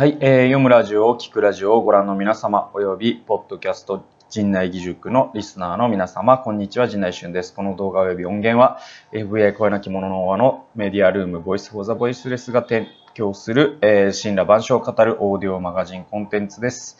[0.00, 7.52] はい、えー、読むラジオを聞くラジオをご覧の皆様、および、ポッドキャスト、陣内義塾のリスナーの皆様、こんにちは、陣内俊です。
[7.52, 8.78] この動画及び音源は、
[9.12, 16.96] FA 声なき者の輪のメディアルーム、ボイスフォーザボイスレスが提供する、えー、神羅万象を語るオーディオマガジンコンテンツです。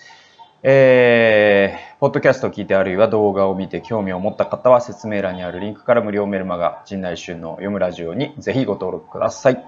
[0.62, 9.64] えー、ポッドキャストを聞いてあるいは動画を見て興味を持った方は説明欄にあるリンクから無料メルマガ、陣内俊の読むラジオにぜひご登録ください。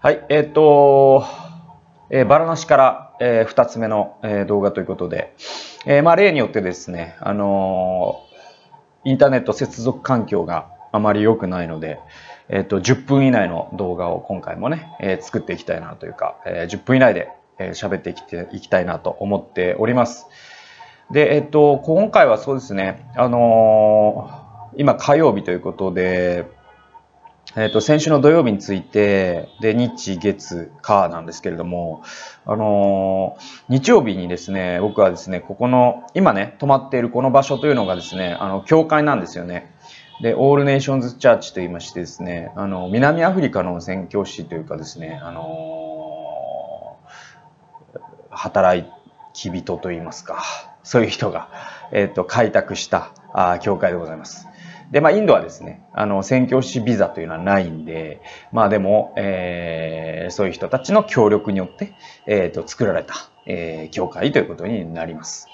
[0.00, 1.51] はい、えっ、ー、と、
[2.14, 5.34] えー、バラなしから、えー、2つ目の、えー、動画ということで、
[5.86, 8.22] えー、まあ例によってですね、あの、
[9.02, 12.00] インターネット接続環境があまり良くないので、
[12.50, 20.26] えっ、と、10分以内の動画を今回もね、え、作っていきたいなというか、え、10分以内で喋、えー、ってきていきたいなと思っております。
[21.10, 24.30] で、えっ、と、今回はそうですね、あの、
[24.76, 26.44] 今火曜日ということで、
[27.54, 32.02] えっ、ー、と、先週の土曜日について、で、日、月、火なんですけれども、
[32.46, 39.70] あのー、日曜日にですね、僕はですね、ここの、今ね、泊まっているこの場所というのがですね、あの、教会なんですよね。
[40.22, 47.98] で、オールネーションズチャーチと言いましてですね、あの、南アフリカの宣教師というかですね、あのー、
[48.30, 48.88] 働
[49.34, 50.42] き人と言いますか、
[50.84, 51.48] そういう人が、
[51.92, 54.48] えっ、と、開拓した、あ教会でございます。
[54.92, 58.20] で、まあ、インドはですね、あの、宣教師ビザというのはないんで、
[58.52, 61.94] まあでも、えー、そういう人たちの協力によって、
[62.26, 63.14] えっ、ー、と、作られた、
[63.46, 65.48] えー、教会ということになります。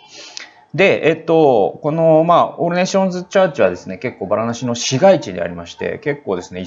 [0.75, 6.67] で、えっと、この、まあ、オールネーションズチャーチはですね、結構バラナシの市街地でありまして、結構ですね、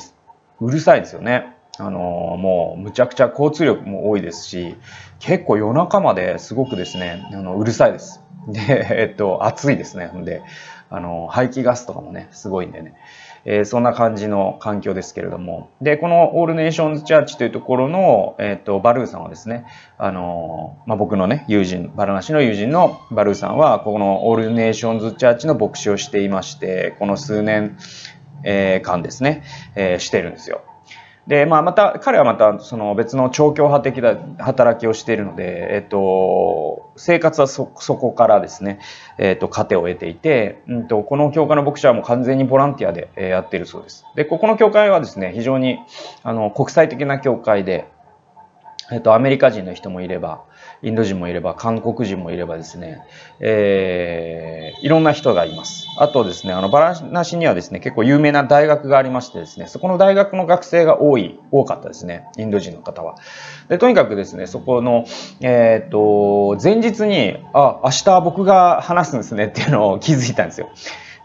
[0.61, 1.53] うるさいですよね。
[1.77, 4.77] あの、もう、むちゃくちゃ交通力も多いですし、
[5.19, 8.23] 結構夜中まですごくですね、あの、うるさいです。
[8.47, 10.07] で、えっと、暑いですね。
[10.07, 10.41] んで、
[10.91, 12.93] あの、排気ガスとかもね、すごいんでね。
[13.45, 15.71] えー、そんな感じの環境ですけれども。
[15.81, 19.65] で、このオールネーションズチャーチというところの、えっ、ー、と、バルーさんはですね、
[19.97, 27.77] あの、まあ、僕のね、友人、バラナシの友人のバルーさんは、このオールネーションズチャーチの牧師をしていまして、この数年、
[28.43, 29.43] えー、間ですね、
[29.75, 30.61] え、してるんですよ。
[31.31, 38.79] で、まあ、また、彼はまた、その別の超強派的な働きをしているので、えっと、生活はそ、そこからですね、
[39.17, 44.03] えっと、糧を得ていて、うんと、この教会の牧師はもう完全にボランティアでやっているそうです。
[44.13, 45.79] で、ここの教会はですね、非常に、
[46.23, 47.87] あの、国際的な教会で、
[48.91, 50.43] えっと、アメリカ人の人もいれば、
[50.83, 53.01] インド人もいれば、韓国人もいればですね、
[53.39, 55.87] えー、いろんな人がいます。
[55.97, 63.15] あとですね、あの、バラナシにはですね、結構有名な大学がありましてですね、そこの大学の学生が多い、多かったですね、インド人の方は。
[63.69, 65.05] で、とにかくですね、そこの、
[65.39, 70.69] えっ、と、前日に、あ、明日僕が話すんですねっていうのを気づいたんですよ。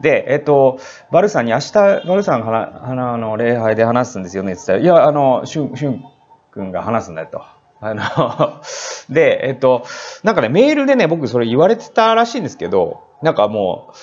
[0.00, 0.78] で、えっと、
[1.10, 6.04] バルさんに明日、バルさんが花の礼拝で話すんですよねって言ったら、いや、あの、シュン、シュン
[6.50, 7.55] 君が話すんだよと。
[7.80, 8.02] あの
[9.08, 9.84] で、えっと、
[10.22, 13.96] なんかね、メールでね、僕それ言われてたらしいんですけど、なんかもう、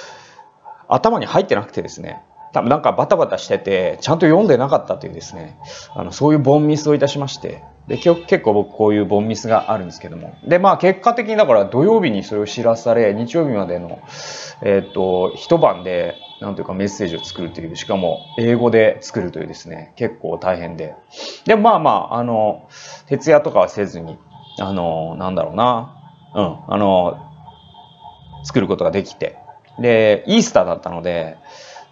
[0.88, 2.22] 頭に入ってなくてですね、
[2.54, 5.58] 多分なんかバタバタしてて、ちゃんと読んでなかったというですね、
[5.96, 10.36] あの、そういうボンミスをいたしまして、で、結構僕こういうボンミスがあるんですけども。
[10.46, 14.00] で、まあ結果的にだから土曜日にそれを知らされ、日曜日までの、
[14.62, 20.94] えっ、と、一晩で、なんというかメッセージを作るという、しかも英語で作るというですね、結構大変で。
[21.46, 22.68] でもまあまあ、あの、
[23.08, 24.18] 徹夜とかはせずに、
[24.60, 25.96] あの、なんだろうな、
[26.36, 27.32] うん、あの、
[28.44, 29.38] 作ることができて。
[29.80, 31.38] で、イースターだったので、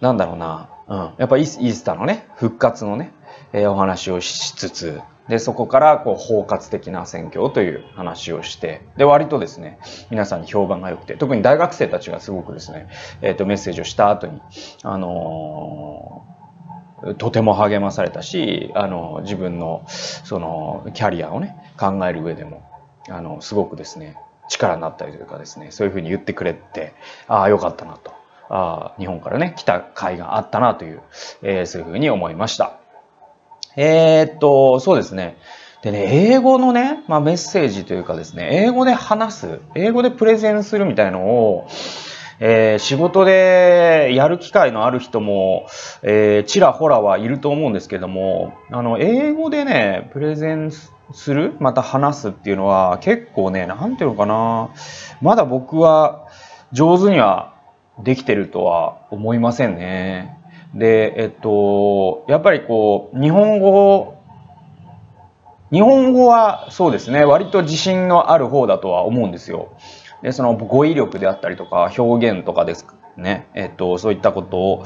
[0.02, 3.12] なんだろうな、うん、やっぱイースターのね、復活のね、
[3.52, 9.78] えー、お話をしつつ、で、そこからこう包括的な選挙という話をして、で、割とですね、
[10.10, 12.88] 皆さんに評判が良くて、特に大学生たちがすごくですね、
[13.20, 14.40] えっ、ー、と、メッセージをした後に、
[14.82, 22.62] あのー、とても励まされたし、あの、自分の、その、キャリアをね、考える上でも、
[23.08, 24.16] あの、すごくですね、
[24.48, 26.94] 力になったりというかですね、そういうふうに言ってくれて、
[27.28, 28.21] ああ、よかったなと。
[28.54, 31.00] あ日本からね、来た甲斐があったなという、
[31.42, 32.76] えー、そういうふうに思いました。
[33.76, 35.38] えー、っと、そうですね。
[35.80, 41.66] でね、英語のね、まあ、メッセージというかですね、英語で話す、英語でプレゼンするみたいのを、
[42.40, 45.66] えー、仕事でやる機会のある人も、
[46.02, 54.68] えー、ちらほらはいると思うんですけども、あの、英語でね、プレゼンする、また話すっていうのは結構ね、なんていうのかな、
[55.22, 56.26] まだ僕は
[56.72, 57.51] 上手には
[57.98, 60.38] できてるとは思いませんね。
[60.74, 64.18] で、えっと、やっぱりこう、日本語、
[65.70, 69.76] 日本語はそうですね、割と自信のある方だとは思うんですよ。
[70.22, 72.86] で、その語彙力であったりとか、表現とかです
[73.16, 74.84] ね、えっと、そういったこと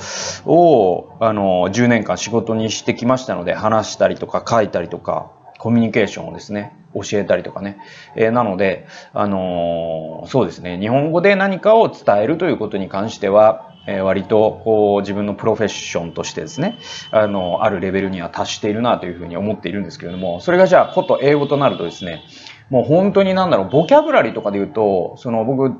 [0.50, 7.78] を、あの、10年間仕事にしてきましたので、話したりとか書いたりとか、コミュニケーションをですね、教えたりとかね。
[8.14, 16.78] えー、なので、あのー、そうですね、日本語で何かを伝えるということに関しては、えー、割とこう自分のプロフェッションとしてですね、
[17.10, 22.22] あの、あるレベルには達しているなというふうに思っているんですけれども、それがじゃあ、こと英語となるとですね、
[22.70, 25.72] もう本当になんだろう、ボキャブラリーとかで言うと、その僕、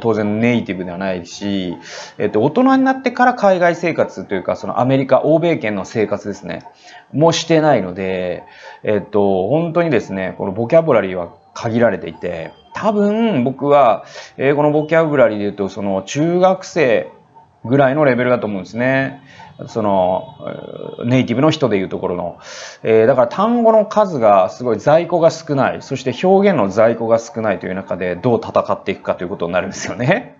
[0.00, 1.76] 当然ネイティブではないし、
[2.18, 6.64] えっと、大人になってから海外生活というか、そのアメリカ、欧米圏の生活ですね、
[7.12, 8.42] もしてないので、
[8.82, 14.04] えっと、本当にですね、このボキャブラリーは限られていて、多分僕は
[14.36, 17.12] 英語のボキャブラリーで言うと、その中学生
[17.64, 19.22] ぐらいのレベルだと思うんですね。
[19.68, 20.36] その、
[21.04, 22.38] ネイティブの人でいうところの。
[22.82, 25.82] えー、だから単語の数がすごい在庫が少ない。
[25.82, 30.38] そして表現の在庫が少ないという中でどう戦っていくかということになるんですよね。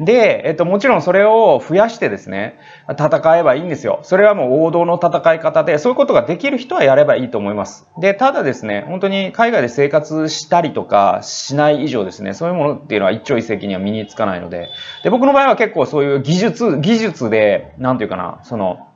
[0.00, 2.58] で、えっと、もちろんそれを増やしてですね、
[2.88, 4.00] 戦えばいいんですよ。
[4.02, 7.88] それはもう王道の戦い方で、そういうことができる人はやればいいと思います。
[8.00, 14.68] で、ただですね、本当に海外で生活したりとかしない以上ですね、そういうものっていうのは一朝一夕には身につかないので、
[15.02, 18.86] で、僕の場合は結構そういう技術、技術で、なんていうかな、その、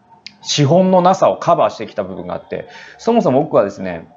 [0.41, 4.09] 資本のなさをカバーしてきた部分があって、そもそも僕はですね、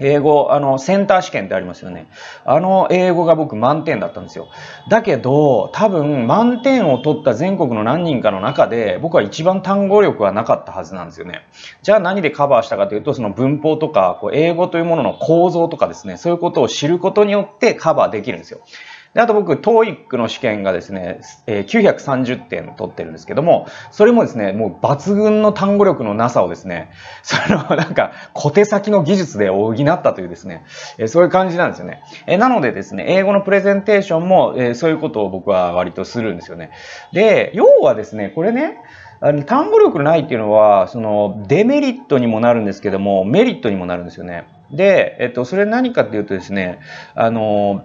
[0.00, 2.08] 英語、あの、センター試験ってありますよね。
[2.44, 4.48] あの英語が僕満点だったんですよ。
[4.88, 11.46] だけど、多分満点を取った全国の何人かの中で、僕は一番単語力はなかったはずなんですよね。
[11.82, 18.60] じゃあ何でカバーしたかというと、その文法とか、こう英語というものの構造とかですね、そういうことを知ることによってカバーできるんですよ。
[19.14, 26.90] で、あと僕、TOEIC の試験がですね、え、930点取ってるんですけども、それもですね、もう抜群の単語力のなさをですね、
[27.22, 30.64] そのなんか小手先の技術で補ったというですね、
[30.98, 32.02] え、そういう感じなんですよね。
[32.26, 36.70] え、なのでですね、英語のプレゼンテーションも、え、そういうことを僕は割とするんですよね。
[37.12, 38.78] で、要はですね、これね、
[39.20, 44.48] あの単語力ないっていうのは、そのデメリットにもなるんですけども、メリットにもなるんですよね。
[44.70, 46.80] で、えっと、それ何かっていうとですね、
[47.14, 47.84] あの、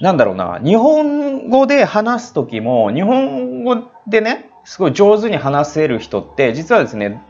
[0.00, 7.22] なんだろうな、日本語で話すときも、日本語でね、すごい上手に話せる人って、実はですね、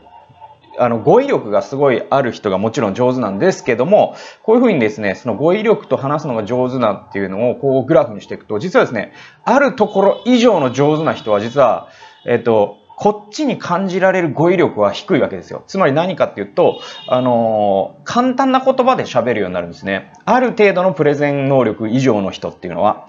[0.79, 9.11] あの、語彙力がすごいある人がもちろん上手なんですけども、こういうふうにですね、その語彙力と話すのが上手なっていうのをこうグラフにしていくと、実はですね、
[9.43, 11.89] あるところ以上の上手な人は実は、
[12.25, 15.63] えっと、こっちに感じられる語彙力は低いわけですよ。
[15.65, 20.13] つまり何かっていうと、あのー、簡単な言葉で喋るようになるんですね。
[20.23, 23.07] ある程度のプレゼン能力以上の人っていうのは。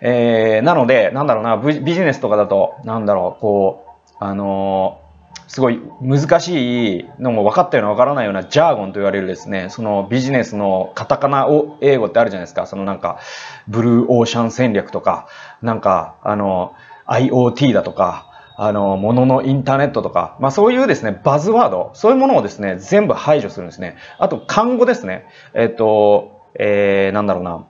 [0.00, 12.66] えー、なので、なんだろうな、ビジネスとかだと、なんだろう、こう、あのー、すごい難しいのも分かったような分からないようなジャーゴンと言われるですね、そのビジネスのカタカナを英語ってあるじゃないですか。
[12.66, 13.20] そのなんか、
[13.68, 15.28] ブルーオーシャン戦略とか、
[15.62, 16.74] なんか、あの、
[17.06, 23.96] IoT だとか、あの、もののインターネットとか、まあそういうですね、バズワード、そういうものをですね、全部排除するんですね。
[24.18, 25.26] あと、漢語ですね。
[25.54, 27.66] えっと、えー、なんだろうな。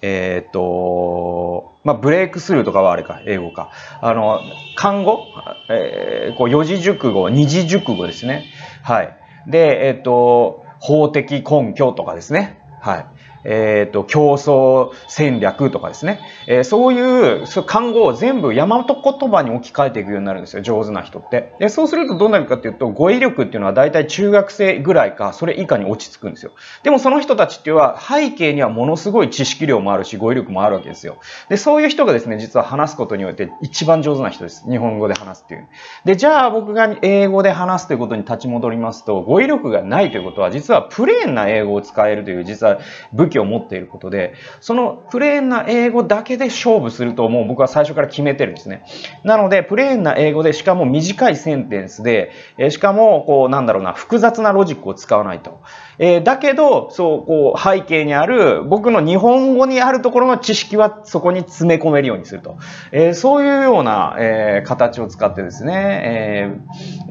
[0.00, 3.72] えっ、と、まあ、ブレイクスルーとかはあれか、英語か。
[4.00, 4.40] あの、
[4.76, 5.24] 漢語、
[5.68, 8.44] えー、こう、四字熟語、二字熟語ですね。
[8.82, 9.16] はい。
[9.48, 12.60] で、えっ、と、法的根拠とかですね。
[12.80, 13.06] はい。
[13.44, 16.20] えっ、ー、と、競争戦略とかですね。
[16.46, 20.62] えー、そういう単語を全部大和言葉に置き換えていくようになるんですよ。
[20.62, 21.54] 上手な人って。
[21.58, 26.52] で、そうするとどうなるかっていうと、語彙力っていうのは大体中学生ぐらいか、それ以下に落ち着くんですよ。
[26.82, 31.18] でもその人たちっていうのは、背景にはものすごい知識量もあるし、語彙力もあるわけですよ。
[31.48, 34.68] で、そういう人がですね、実は話すことによって一番上手な人です。
[34.68, 35.68] 日本語で話すっていう。
[36.04, 42.78] で、じゃあ僕が英語で話すということに立ち戻りますと、語彙力がないということは、実はプレーンな英語を使えるという、実は
[43.12, 48.84] 武器を持っていることで、そのプレーンな英語だけで勝負するともう僕は最初から決めてるんですね。
[49.24, 55.60] なので、プレーンな英語で、しかも短いセンテンスで、えしかも、こう、なんだろうな、複雑なロジックを使わないと。
[55.98, 62.56] えー、だけど、そう、こう、背景にある、僕の日本語にあるところの知識はそこに詰め込めるようにすると。
[62.92, 66.02] えー、そういうような、えー、形を使ってですね、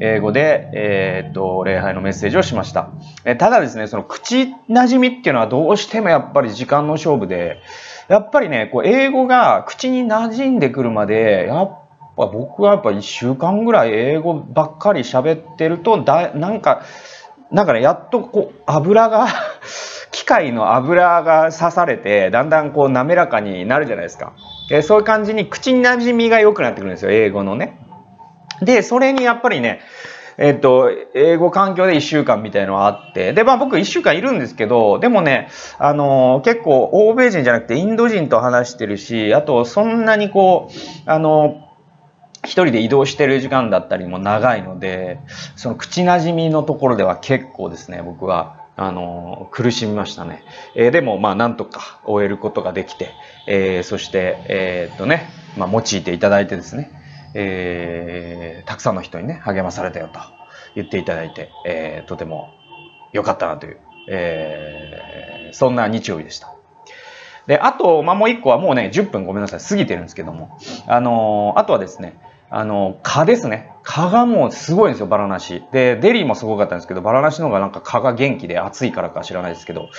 [0.00, 2.90] ー、英語で、えー、っと、礼拝のメッセージをしました。
[3.24, 7.60] えー、ただですね、その口馴染みっていうのはどうしてもやっぱり時間の勝負で、
[8.08, 11.78] やっぱりね、こう、英語が口に馴染んでくるまで、やっ
[12.16, 16.82] ぱ僕はやっぱ一週間ぐらい英語ばっかり喋ってると、だ、なんか、
[17.50, 19.26] なんかね、やっとこう、油が
[20.10, 24.32] 機械の油が刺されて、だんだんこう滑らかになるじゃないですか。
[24.68, 27.78] でそういう感じに口に馴染みが良くなってくるんですよ、英語のね。
[28.60, 29.80] で、それにやっぱりね、
[30.38, 41.64] えっと、英語環境で1週間みたいのはあって、で、まあ僕1週間いるんですけど、でもね、あの、結構欧米人じゃなくてインド人と話してるし、あとそんなにこう、あの、
[42.44, 45.18] 一人で移動してる時間だったりも長いので、
[45.56, 50.44] その口馴染みのところでは結構ですね、僕はあの、苦しみましたね。
[50.76, 53.10] えー、でも、まあ、なんとか終えることができて、
[53.48, 56.92] えー、そして、えー、っとね、まあ、用いていただいてですね、
[57.34, 58.37] え、
[58.78, 60.18] くさんの人にね、励まされたよと
[60.74, 62.54] 言っていただいて、えー、とても
[63.12, 66.54] 良かったなという、えー、そんな日曜日でした。
[67.46, 72.20] で、あと、まあ、もう一個はもうね、10分ごめんなさい、過ぎてるんですけども、あのー、あとはですね、
[72.50, 73.72] あの、蚊ですね。
[73.82, 75.62] 蚊がもうすごいんですよ、バラナシ。
[75.72, 79.90] で、デリーもすごかったんですけど、バラナシの方がなんか蚊が元気で暑いからか知らないですけど。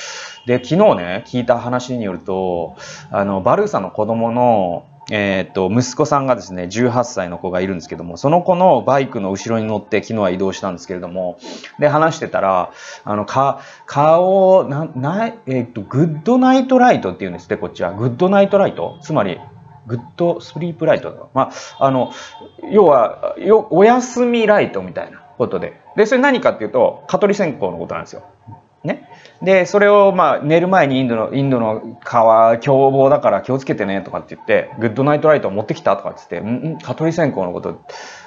[0.47, 2.75] で、昨日ね、聞いた話によると、
[3.11, 11.39] あの、バルーサの子供の、えっ、と、息子さんがですね、18歳の子がいるんですけども、その子のバイクの後ろに乗って昨日は移動したんですけれども、
[11.79, 12.71] で、話してたら、
[13.03, 17.93] あの、か、蚊を、な、な、えっ、と、 Good night light って言うんですって、こっちは。
[17.93, 18.97] Good night light？
[19.01, 19.39] つまり、
[19.87, 21.31] Good sleep light？
[21.33, 22.11] まあ、あの、
[22.71, 25.79] 要は、よ、お休みライトみたいなことで。
[25.95, 28.23] で、それ何かっていうと、蚊取り線香のことなんですよ。
[29.41, 37.79] で、それをまあ寝る前にインドの、インドの蚊は、凶暴だから気をつけてねとかって言って、 good night light を持ってきたとかって言って、んん蚊取り線香のこと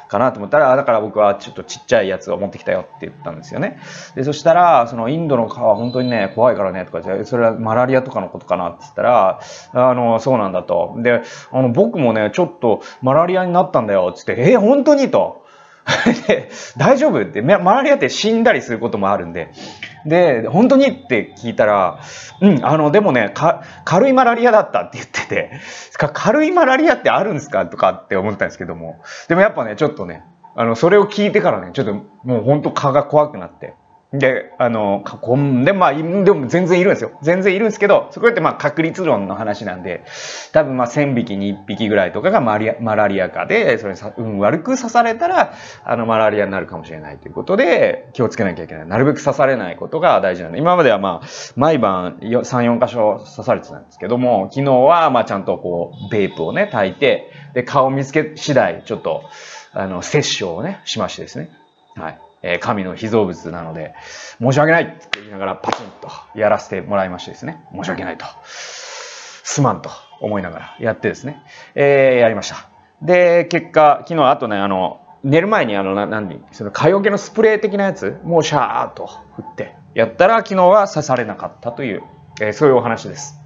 [0.09, 3.79] かなと思ったら、だから僕はちょっとちっちゃいやつを持ってきたよって言ったんですよね。
[4.15, 9.41] で、そしたら、そのインドの蚊は本当にね、怖いからねとか言って、それはマラリアとかのことかなって言ったら、
[9.73, 10.95] あの、そうなんだと。
[10.99, 15.42] で、あの、僕もね、ちょっとマラリアになったんだよって言って、えー、本当にと。
[16.29, 17.21] で、大丈夫？
[17.21, 19.51] って、マラリアって死んだりすることもあるんで。
[20.07, 20.87] で、本当に？
[20.89, 21.99] って聞いたら、
[22.41, 23.33] うん、あの、でもね、
[23.85, 25.51] 軽いマラリアだったって言ってて、
[26.13, 27.67] 軽いマラリアってあるんですか？
[27.67, 29.01] とかって思ったんですけども。
[29.29, 30.25] でもやっぱね、ちょっとね、
[30.55, 33.75] あの、それを聞いてからね、ちょっともう本当蚊が怖くなって。
[34.13, 37.13] で、あの、囲んで、まあ、でも全然いるんですよ。
[37.23, 40.05] 全然いるんですけど、そこってまあ確率論の話なんで、
[40.53, 48.87] 多分まあ1000匹に1匹ぐらいとかがマリアマラリアかで、それさ、うん、悪く刺されたら、あの、マラリアになるかもしれないということで、気をつけなきゃいけない。
[48.87, 51.27] なるべく刺されないことが大事なんで、今まではまあ、
[51.57, 52.43] 毎晩3、
[52.79, 59.25] 4箇所刺されてたんですけども、昨日はまあちゃんとこう、ベープをね、炊いて、で、顔見つけ次第、ちょっと、
[59.73, 61.62] あの、摂取をね、しましてですね。
[61.97, 62.19] はい。
[62.43, 63.95] え神の被造物なので、
[64.41, 68.27] 申し訳ないって言いながらパチンとやらせてもらいましてですね、申し訳ないと。
[69.45, 71.43] すまんと思いながらやってですね、
[71.75, 72.69] えー、やりました。
[73.01, 82.03] で、結果、昨日あとね、あの、寝る前にあの、な、何その、蚊よけのスプレー的なやつ、もうシャーっと振ってやったら、昨日は刺されなかったという、
[82.41, 83.37] えー、そういうお話です。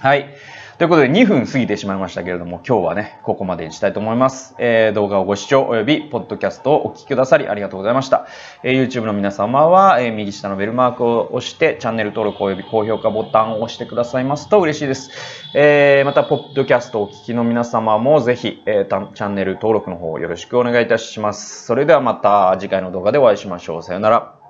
[0.00, 0.34] はい。
[0.82, 4.56] ということで2分過ぎてしまいましたけれども、今日はね、ここまでにしたいと思います。
[4.58, 8.26] えー、動画をご視聴及び、ポッドキャストをお聞きくださりありがとうございました。
[8.64, 15.12] えー、YouTube の皆様は、えー、右下のベルマークを押して、チャンネル登録及び高評価ボタンを押してくださいますと嬉しいです。
[15.54, 21.64] えー、また、ポッドキャストをお聞きの皆様もぜひ、えー、チャンネル登録の方よろしくお願いいたします。
[21.64, 23.82] それではまた次回の動画でお会いしましょう。
[23.84, 24.41] さよなら。